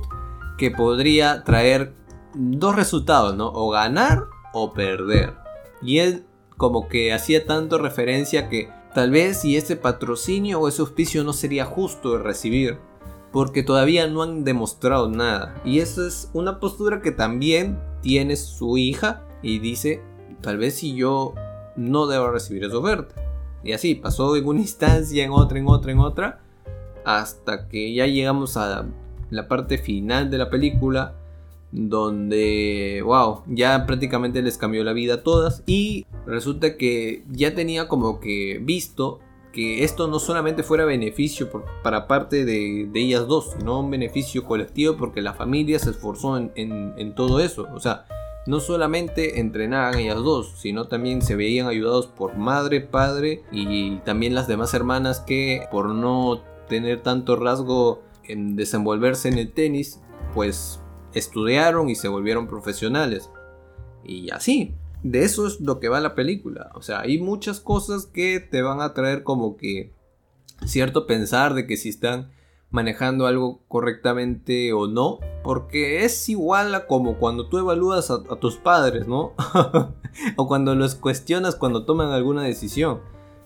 que 0.56 0.70
podría 0.70 1.44
traer 1.44 1.92
dos 2.34 2.76
resultados, 2.76 3.36
¿no? 3.36 3.48
O 3.52 3.70
ganar 3.70 4.24
o 4.52 4.72
perder. 4.72 5.34
Y 5.82 5.98
él 5.98 6.24
como 6.56 6.88
que 6.88 7.12
hacía 7.12 7.46
tanto 7.46 7.78
referencia 7.78 8.48
que 8.48 8.70
tal 8.94 9.10
vez 9.10 9.40
si 9.40 9.56
ese 9.56 9.76
patrocinio 9.76 10.60
o 10.60 10.68
ese 10.68 10.82
auspicio 10.82 11.22
no 11.24 11.32
sería 11.32 11.64
justo 11.64 12.12
de 12.12 12.22
recibir, 12.22 12.78
porque 13.32 13.62
todavía 13.62 14.06
no 14.08 14.22
han 14.22 14.44
demostrado 14.44 15.08
nada. 15.08 15.54
Y 15.64 15.78
esa 15.78 16.06
es 16.06 16.30
una 16.32 16.58
postura 16.58 17.00
que 17.00 17.12
también 17.12 17.78
tiene 18.00 18.36
su 18.36 18.78
hija 18.78 19.24
y 19.42 19.58
dice, 19.58 20.02
tal 20.40 20.58
vez 20.58 20.76
si 20.76 20.94
yo 20.94 21.34
no 21.76 22.06
debo 22.06 22.30
recibir 22.30 22.64
esa 22.64 22.78
oferta. 22.78 23.14
Y 23.64 23.72
así 23.72 23.94
pasó 23.94 24.36
en 24.36 24.46
una 24.46 24.60
instancia, 24.60 25.24
en 25.24 25.32
otra, 25.32 25.58
en 25.58 25.68
otra, 25.68 25.92
en 25.92 25.98
otra, 25.98 26.40
hasta 27.04 27.68
que 27.68 27.92
ya 27.94 28.06
llegamos 28.06 28.56
a 28.56 28.86
la 29.30 29.48
parte 29.48 29.78
final 29.78 30.30
de 30.30 30.38
la 30.38 30.50
película 30.50 31.14
donde, 31.70 33.02
wow, 33.04 33.42
ya 33.46 33.84
prácticamente 33.86 34.40
les 34.42 34.56
cambió 34.56 34.82
la 34.84 34.94
vida 34.94 35.14
a 35.14 35.22
todas 35.22 35.62
y 35.66 36.06
resulta 36.26 36.76
que 36.76 37.24
ya 37.30 37.54
tenía 37.54 37.88
como 37.88 38.20
que 38.20 38.58
visto 38.62 39.20
que 39.52 39.84
esto 39.84 40.08
no 40.08 40.18
solamente 40.18 40.62
fuera 40.62 40.84
beneficio 40.84 41.50
para 41.82 42.06
parte 42.06 42.44
de, 42.44 42.90
ellas 42.94 43.26
dos, 43.26 43.52
sino 43.58 43.80
un 43.80 43.90
beneficio 43.90 44.44
colectivo 44.44 44.96
porque 44.96 45.22
la 45.22 45.34
familia 45.34 45.78
se 45.78 45.90
esforzó 45.90 46.36
en, 46.36 47.14
todo 47.14 47.40
eso. 47.40 47.66
O 47.74 47.80
sea, 47.80 48.04
no 48.46 48.60
solamente 48.60 49.40
entrenaban 49.40 49.98
ellas 49.98 50.16
dos, 50.16 50.54
sino 50.56 50.88
también 50.88 51.22
se 51.22 51.36
veían 51.36 51.66
ayudados 51.66 52.06
por 52.06 52.36
madre, 52.36 52.80
padre 52.80 53.42
y 53.52 53.96
también 53.98 54.34
las 54.34 54.48
demás 54.48 54.74
hermanas 54.74 55.20
que 55.20 55.62
por 55.70 55.88
no 55.88 56.42
tener 56.68 57.02
tanto 57.02 57.36
rasgo 57.36 58.02
en 58.24 58.56
desenvolverse 58.56 59.28
en 59.28 59.38
el 59.38 59.52
tenis, 59.52 60.00
pues 60.34 60.80
estudiaron 61.14 61.88
y 61.88 61.94
se 61.94 62.08
volvieron 62.08 62.46
profesionales. 62.46 63.30
Y 64.04 64.30
así, 64.30 64.74
de 65.10 65.24
eso 65.24 65.46
es 65.46 65.60
lo 65.60 65.80
que 65.80 65.88
va 65.88 66.00
la 66.00 66.14
película. 66.14 66.70
O 66.74 66.82
sea, 66.82 67.00
hay 67.00 67.18
muchas 67.18 67.60
cosas 67.60 68.06
que 68.06 68.40
te 68.40 68.62
van 68.62 68.80
a 68.80 68.94
traer 68.94 69.22
como 69.22 69.56
que 69.56 69.92
cierto 70.64 71.06
pensar 71.06 71.54
de 71.54 71.66
que 71.66 71.76
si 71.76 71.88
están 71.88 72.30
manejando 72.70 73.26
algo 73.26 73.62
correctamente 73.68 74.72
o 74.72 74.86
no. 74.86 75.18
Porque 75.42 76.04
es 76.04 76.28
igual 76.28 76.74
a 76.74 76.86
como 76.86 77.18
cuando 77.18 77.48
tú 77.48 77.58
evalúas 77.58 78.10
a, 78.10 78.22
tus 78.40 78.56
padres, 78.56 79.06
¿no? 79.06 79.34
o 80.36 80.46
cuando 80.46 80.74
los 80.74 80.94
cuestionas 80.94 81.56
cuando 81.56 81.84
toman 81.84 82.10
alguna 82.10 82.42
decisión. 82.42 83.00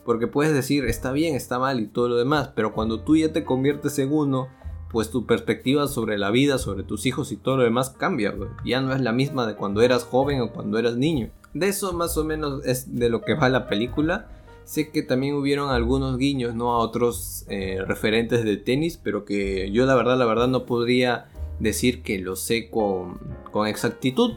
Porque 0.04 0.26
puedes 0.26 0.52
decir, 0.52 0.84
está 0.86 1.12
bien, 1.12 1.36
está 1.36 1.58
mal 1.58 1.78
y 1.78 1.86
todo 1.86 2.08
lo 2.08 2.16
demás. 2.16 2.50
Pero 2.54 2.72
cuando 2.72 3.02
tú 3.02 3.16
ya 3.16 3.32
te 3.32 3.44
conviertes 3.44 3.98
en 3.98 4.12
uno 4.12 4.48
pues 4.90 5.10
tu 5.10 5.24
perspectiva 5.24 5.88
sobre 5.88 6.18
la 6.18 6.30
vida, 6.30 6.58
sobre 6.58 6.82
tus 6.82 7.06
hijos 7.06 7.32
y 7.32 7.38
todo 7.38 7.56
lo 7.56 7.62
demás 7.62 7.90
cambia, 7.90 8.34
Ya 8.62 8.82
no 8.82 8.92
es 8.92 9.00
la 9.00 9.12
misma 9.12 9.46
de 9.46 9.56
cuando 9.56 9.80
eras 9.80 10.04
joven 10.04 10.42
o 10.42 10.52
cuando 10.52 10.78
eras 10.78 10.96
niño. 10.96 11.30
De 11.54 11.68
eso 11.68 11.92
más 11.92 12.16
o 12.16 12.24
menos 12.24 12.64
es 12.64 12.96
de 12.96 13.08
lo 13.08 13.22
que 13.22 13.34
va 13.34 13.48
la 13.48 13.66
película. 13.66 14.28
Sé 14.64 14.90
que 14.90 15.02
también 15.02 15.34
hubieron 15.34 15.70
algunos 15.70 16.18
guiños, 16.18 16.54
¿no? 16.54 16.72
A 16.72 16.78
otros 16.78 17.44
eh, 17.48 17.78
referentes 17.86 18.44
de 18.44 18.56
tenis, 18.56 18.98
pero 19.02 19.24
que 19.24 19.70
yo 19.70 19.86
la 19.86 19.94
verdad, 19.94 20.16
la 20.16 20.24
verdad 20.24 20.48
no 20.48 20.66
podría 20.66 21.26
decir 21.58 22.02
que 22.02 22.18
lo 22.18 22.36
sé 22.36 22.70
con, 22.70 23.18
con 23.50 23.66
exactitud. 23.66 24.34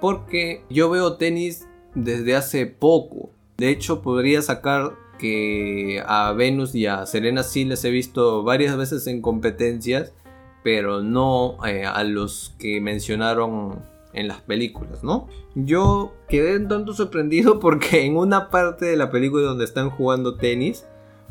Porque 0.00 0.62
yo 0.70 0.90
veo 0.90 1.16
tenis 1.16 1.66
desde 1.94 2.36
hace 2.36 2.66
poco. 2.66 3.30
De 3.58 3.70
hecho, 3.70 4.02
podría 4.02 4.40
sacar 4.42 4.92
que 5.18 6.02
a 6.06 6.32
Venus 6.32 6.74
y 6.74 6.86
a 6.86 7.04
Serena 7.06 7.42
sí 7.42 7.64
les 7.64 7.84
he 7.84 7.90
visto 7.90 8.44
varias 8.44 8.76
veces 8.76 9.06
en 9.06 9.20
competencias, 9.20 10.12
pero 10.62 11.02
no 11.02 11.58
eh, 11.66 11.84
a 11.84 12.04
los 12.04 12.54
que 12.58 12.80
mencionaron 12.80 13.82
en 14.18 14.28
las 14.28 14.40
películas, 14.40 15.02
¿no? 15.04 15.28
Yo 15.54 16.14
quedé 16.28 16.56
un 16.56 16.68
tanto 16.68 16.92
sorprendido 16.92 17.58
porque 17.60 18.04
en 18.04 18.16
una 18.16 18.50
parte 18.50 18.86
de 18.86 18.96
la 18.96 19.10
película 19.10 19.44
donde 19.44 19.64
están 19.64 19.90
jugando 19.90 20.36
tenis, 20.36 20.84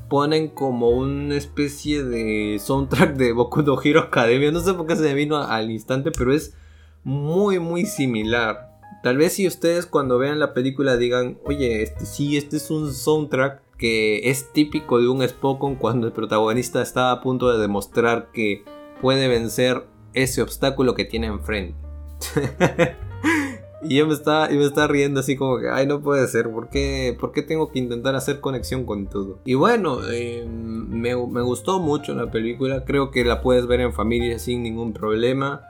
ponen 0.10 0.48
como 0.48 0.90
una 0.90 1.36
especie 1.36 2.04
de 2.04 2.60
soundtrack 2.60 3.16
de 3.16 3.34
Boku 3.34 3.62
no 3.62 3.78
Hero 3.82 4.02
Academia. 4.02 4.52
No 4.52 4.62
sé 4.62 4.74
por 4.74 4.88
qué 4.88 4.96
se 4.96 5.04
me 5.04 5.14
vino 5.14 5.38
al 5.38 5.70
instante, 5.70 6.12
pero 6.12 6.34
es 6.34 6.56
muy, 7.04 7.60
muy 7.60 7.86
similar. 7.86 8.80
Tal 9.04 9.18
vez 9.18 9.34
si 9.34 9.48
ustedes 9.48 9.86
cuando 9.86 10.18
vean 10.18 10.40
la 10.40 10.54
película 10.54 10.98
digan, 10.98 11.38
oye, 11.46 11.84
este, 11.84 12.06
sí, 12.06 12.38
este 12.38 12.58
es 12.58 12.72
un 12.72 12.94
soundtrack 12.94 13.62
que 13.78 14.30
es 14.30 14.52
típico 14.54 15.00
de 15.00 15.08
un 15.08 15.28
Spokon 15.28 15.76
cuando 15.76 16.08
el 16.08 16.14
protagonista 16.14 16.82
está 16.82 17.12
a 17.12 17.22
punto 17.22 17.52
de 17.52 17.60
demostrar 17.60 18.32
que 18.32 18.64
puede 19.02 19.28
vencer 19.28 19.86
ese 20.14 20.42
obstáculo 20.42 20.96
que 20.96 21.06
tiene 21.06 21.28
enfrente. 21.28 21.87
y 23.84 23.98
yo 23.98 24.08
me 24.08 24.14
estaba, 24.14 24.48
me 24.50 24.64
estaba 24.64 24.88
riendo 24.88 25.20
así 25.20 25.36
como 25.36 25.60
que, 25.60 25.70
ay, 25.70 25.88
no 25.88 26.02
puede 26.02 26.28
ser, 26.28 26.50
¿por 26.50 26.70
qué, 26.70 27.16
¿por 27.20 27.32
qué 27.32 27.42
tengo 27.42 27.72
que 27.72 27.80
intentar 27.80 28.16
hacer 28.16 28.40
conexión 28.40 28.86
con 28.86 29.08
todo? 29.08 29.40
Y 29.46 29.54
bueno, 29.54 30.00
em, 30.10 30.90
me, 30.90 31.16
me 31.16 31.42
gustó 31.42 31.80
mucho 31.80 32.14
la 32.14 32.32
película, 32.32 32.86
creo 32.86 33.12
que 33.12 33.24
la 33.24 33.42
puedes 33.42 33.68
ver 33.68 33.82
en 33.82 33.94
familia 33.94 34.40
sin 34.40 34.64
ningún 34.64 34.94
problema 34.94 35.62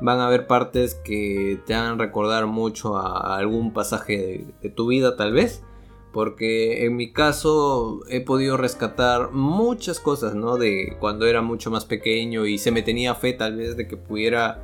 van 0.00 0.18
a 0.20 0.26
haber 0.26 0.46
partes 0.46 0.94
que 0.94 1.60
te 1.66 1.74
hagan 1.74 1.98
recordar 1.98 2.46
mucho 2.46 2.96
a 2.96 3.36
algún 3.36 3.72
pasaje 3.72 4.46
de, 4.62 4.70
tu 4.70 4.88
vida 4.88 5.16
tal 5.16 5.32
vez. 5.32 5.62
Porque 6.12 6.84
en 6.84 6.96
mi 6.96 7.12
caso 7.12 8.00
he 8.08 8.20
podido 8.20 8.56
rescatar 8.56 9.30
muchas 9.30 10.00
cosas, 10.00 10.34
¿no? 10.34 10.56
De 10.56 10.96
cuando 10.98 11.26
era 11.26 11.40
mucho 11.40 11.70
más 11.70 11.84
pequeño 11.84 12.46
y 12.46 12.58
se 12.58 12.72
me 12.72 12.82
tenía 12.82 13.14
fe 13.14 13.32
tal 13.32 13.56
vez 13.56 13.76
de 13.76 13.86
que 13.86 13.96
pudiera 13.96 14.60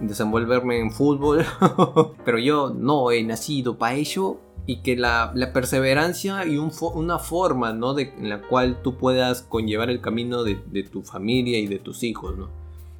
desenvolverme 0.00 0.78
en 0.78 0.90
fútbol. 0.90 1.44
Pero 2.24 2.38
yo 2.38 2.70
no 2.70 3.10
he 3.10 3.22
nacido 3.22 3.78
para 3.78 3.94
ello. 3.94 4.38
Y 4.68 4.82
que 4.82 4.96
la, 4.96 5.32
perseverancia 5.54 6.44
y 6.44 6.56
una 6.56 7.18
forma, 7.20 7.72
¿no? 7.72 7.94
De, 7.94 8.12
en 8.18 8.28
la 8.28 8.42
cual 8.42 8.82
tú 8.82 8.96
puedas 8.96 9.42
conllevar 9.42 9.90
el 9.90 10.00
camino 10.00 10.42
de, 10.42 10.56
tu 10.90 11.02
familia 11.02 11.60
y 11.60 11.68
de 11.68 11.78
tus 11.78 12.02
hijos, 12.02 12.36
¿no? 12.36 12.48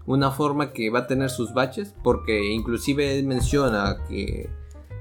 Una 0.06 0.30
forma 0.30 0.72
que 0.72 0.90
va 0.90 1.00
a 1.00 1.06
tener 1.08 1.28
sus 1.28 1.54
baches. 1.54 1.92
Porque 2.04 2.52
inclusive 2.52 3.18
él 3.18 3.26
menciona 3.26 3.96
que 4.08 4.48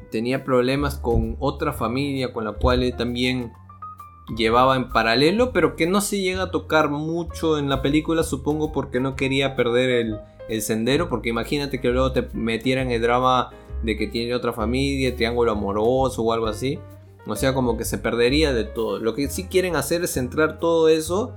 tenía 0.10 0.44
problemas 0.44 0.96
con 0.96 1.36
otra 1.40 1.72
familia 1.72 2.34
con 2.34 2.46
la 2.46 2.54
cual 2.54 2.82
él 2.82 2.96
también 2.96 3.52
llevaba 4.36 4.76
en 4.76 4.90
paralelo, 4.90 5.52
pero 5.52 5.76
que 5.76 5.88
no 5.88 6.02
se 6.02 6.20
llega 6.20 6.44
a 6.44 6.52
tocar 6.52 6.90
mucho 6.90 7.60
en 7.60 7.70
la 7.70 7.82
película, 7.82 8.24
supongo 8.24 8.72
porque 8.72 9.00
no 9.00 9.16
quería 9.16 9.56
perder 9.56 9.90
el, 9.90 10.20
sendero, 10.62 11.10
porque 11.10 11.30
imagínate 11.30 11.82
que 11.82 11.90
luego 11.90 12.12
te 12.12 12.28
metieran 12.34 12.92
el 12.92 13.02
drama 13.02 13.52
de 13.84 13.98
que 13.98 14.08
tiene 14.08 14.34
otra 14.34 14.54
familia, 14.54 15.16
triángulo 15.16 15.52
amoroso 15.52 16.24
o 16.24 16.34
algo 16.34 16.48
así. 16.48 16.80
O 17.28 17.36
sea, 17.36 17.54
como 17.54 17.78
que 17.78 17.86
se 17.86 17.98
perdería 17.98 18.54
de 18.54 18.66
todo. 18.66 19.00
Lo 19.00 19.16
que 19.16 19.30
sí 19.30 19.46
quieren 19.46 19.76
hacer 19.76 20.04
es 20.04 20.14
centrar 20.14 20.60
todo 20.60 20.90
eso 20.90 21.34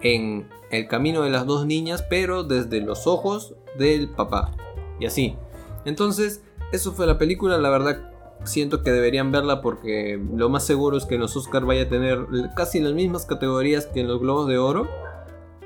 en 0.00 0.48
el 0.70 0.88
camino 0.88 1.22
de 1.22 1.30
las 1.30 1.46
dos 1.46 1.66
niñas, 1.66 2.04
pero 2.08 2.42
desde 2.42 2.80
los 2.80 3.06
ojos 3.06 3.54
del 3.78 4.08
papá. 4.08 4.52
Y 4.98 5.06
así. 5.06 5.36
Entonces, 5.84 6.42
eso 6.72 6.92
fue 6.92 7.06
la 7.06 7.18
película. 7.18 7.58
La 7.58 7.70
verdad, 7.70 8.10
siento 8.44 8.82
que 8.82 8.92
deberían 8.92 9.30
verla 9.30 9.60
porque 9.60 10.20
lo 10.34 10.48
más 10.48 10.64
seguro 10.64 10.96
es 10.96 11.04
que 11.04 11.16
en 11.16 11.20
los 11.20 11.36
Oscars 11.36 11.66
vaya 11.66 11.82
a 11.82 11.88
tener 11.88 12.26
casi 12.56 12.80
las 12.80 12.94
mismas 12.94 13.26
categorías 13.26 13.86
que 13.86 14.00
en 14.00 14.08
los 14.08 14.20
Globos 14.20 14.48
de 14.48 14.58
Oro. 14.58 14.88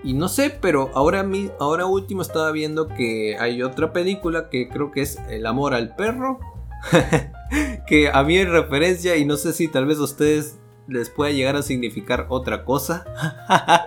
Y 0.03 0.15
no 0.15 0.29
sé, 0.29 0.51
pero 0.61 0.91
ahora, 0.95 1.27
ahora 1.59 1.87
último 1.87 2.23
estaba 2.23 2.51
viendo 2.53 2.89
que 2.89 3.37
hay 3.39 3.63
otra 3.63 3.93
película 3.93 4.49
que 4.49 4.69
creo 4.69 4.91
que 4.91 5.03
es 5.03 5.19
El 5.29 5.47
amor 5.47 5.75
al 5.75 5.95
perro. 5.95 6.41
que 7.87 8.09
a 8.11 8.23
mí 8.23 8.39
en 8.39 8.51
referencia 8.51 9.17
y 9.17 9.27
no 9.27 9.37
sé 9.37 9.53
si 9.53 9.69
tal 9.69 9.85
vez 9.85 9.99
a 9.99 10.05
ustedes 10.05 10.59
les 10.89 11.11
pueda 11.11 11.31
llegar 11.31 11.57
a 11.57 11.63
significar 11.63 12.27
otra 12.31 12.65
cosa. 12.65 13.05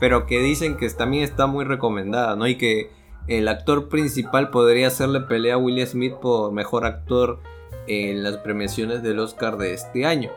pero 0.00 0.26
que 0.26 0.40
dicen 0.40 0.76
que 0.76 0.88
también 0.90 1.24
está 1.24 1.46
muy 1.46 1.64
recomendada, 1.64 2.36
¿no? 2.36 2.46
Y 2.46 2.56
que 2.56 2.90
el 3.26 3.48
actor 3.48 3.88
principal 3.88 4.50
podría 4.50 4.88
hacerle 4.88 5.20
pelea 5.20 5.54
a 5.54 5.58
Will 5.58 5.86
Smith 5.86 6.14
por 6.14 6.52
mejor 6.52 6.86
actor 6.86 7.40
en 7.86 8.22
las 8.22 8.38
premiaciones 8.38 9.02
del 9.02 9.18
Oscar 9.18 9.56
de 9.56 9.74
este 9.74 10.06
año. 10.06 10.30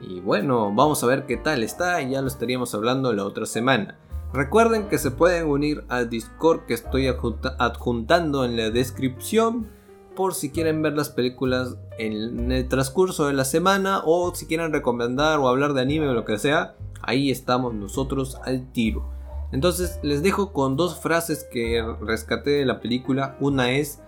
Y 0.00 0.20
bueno, 0.20 0.72
vamos 0.74 1.02
a 1.04 1.06
ver 1.06 1.26
qué 1.26 1.36
tal 1.36 1.62
está 1.62 2.00
y 2.00 2.10
ya 2.10 2.22
lo 2.22 2.28
estaríamos 2.28 2.74
hablando 2.74 3.12
la 3.12 3.24
otra 3.24 3.46
semana. 3.46 3.98
Recuerden 4.32 4.88
que 4.88 4.98
se 4.98 5.10
pueden 5.10 5.48
unir 5.48 5.84
al 5.88 6.08
Discord 6.08 6.66
que 6.66 6.74
estoy 6.74 7.08
adjuntando 7.08 8.44
en 8.44 8.56
la 8.56 8.70
descripción 8.70 9.68
por 10.14 10.34
si 10.34 10.50
quieren 10.50 10.82
ver 10.82 10.92
las 10.92 11.08
películas 11.08 11.76
en 11.98 12.52
el 12.52 12.68
transcurso 12.68 13.26
de 13.26 13.32
la 13.32 13.44
semana 13.44 14.02
o 14.04 14.32
si 14.34 14.46
quieren 14.46 14.72
recomendar 14.72 15.38
o 15.38 15.48
hablar 15.48 15.72
de 15.72 15.80
anime 15.80 16.08
o 16.08 16.12
lo 16.12 16.24
que 16.24 16.38
sea, 16.38 16.76
ahí 17.02 17.30
estamos 17.30 17.74
nosotros 17.74 18.38
al 18.44 18.70
tiro. 18.70 19.04
Entonces 19.50 19.98
les 20.02 20.22
dejo 20.22 20.52
con 20.52 20.76
dos 20.76 21.00
frases 21.00 21.44
que 21.50 21.82
rescaté 22.00 22.50
de 22.50 22.66
la 22.66 22.80
película. 22.80 23.36
Una 23.40 23.72
es, 23.72 24.00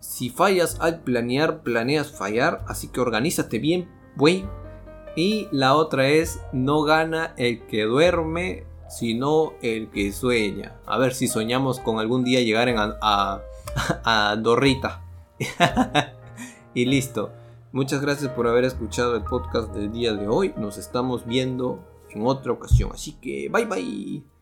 si 0.00 0.30
fallas 0.30 0.78
al 0.80 1.00
planear, 1.00 1.62
planeas 1.62 2.10
fallar, 2.10 2.64
así 2.68 2.88
que 2.88 3.00
organízate 3.00 3.58
bien, 3.58 3.88
güey. 4.16 4.46
Y 5.14 5.48
la 5.50 5.74
otra 5.74 6.08
es, 6.08 6.40
no 6.52 6.82
gana 6.82 7.34
el 7.36 7.66
que 7.66 7.82
duerme, 7.82 8.64
sino 8.88 9.52
el 9.62 9.90
que 9.90 10.12
sueña. 10.12 10.76
A 10.86 10.98
ver 10.98 11.14
si 11.14 11.28
soñamos 11.28 11.80
con 11.80 11.98
algún 11.98 12.24
día 12.24 12.40
llegar 12.40 12.68
a, 13.00 13.40
a, 14.04 14.36
Dorrita. 14.36 15.02
y 16.74 16.84
listo. 16.86 17.32
Muchas 17.70 18.00
gracias 18.00 18.30
por 18.32 18.48
haber 18.48 18.64
escuchado 18.64 19.14
el 19.16 19.24
podcast 19.24 19.72
del 19.74 19.92
día 19.92 20.14
de 20.14 20.26
hoy. 20.26 20.54
Nos 20.56 20.78
estamos 20.78 21.26
viendo 21.26 21.84
en 22.10 22.26
otra 22.26 22.52
ocasión. 22.52 22.90
Así 22.92 23.12
que 23.12 23.48
bye 23.50 23.66
bye. 23.66 24.37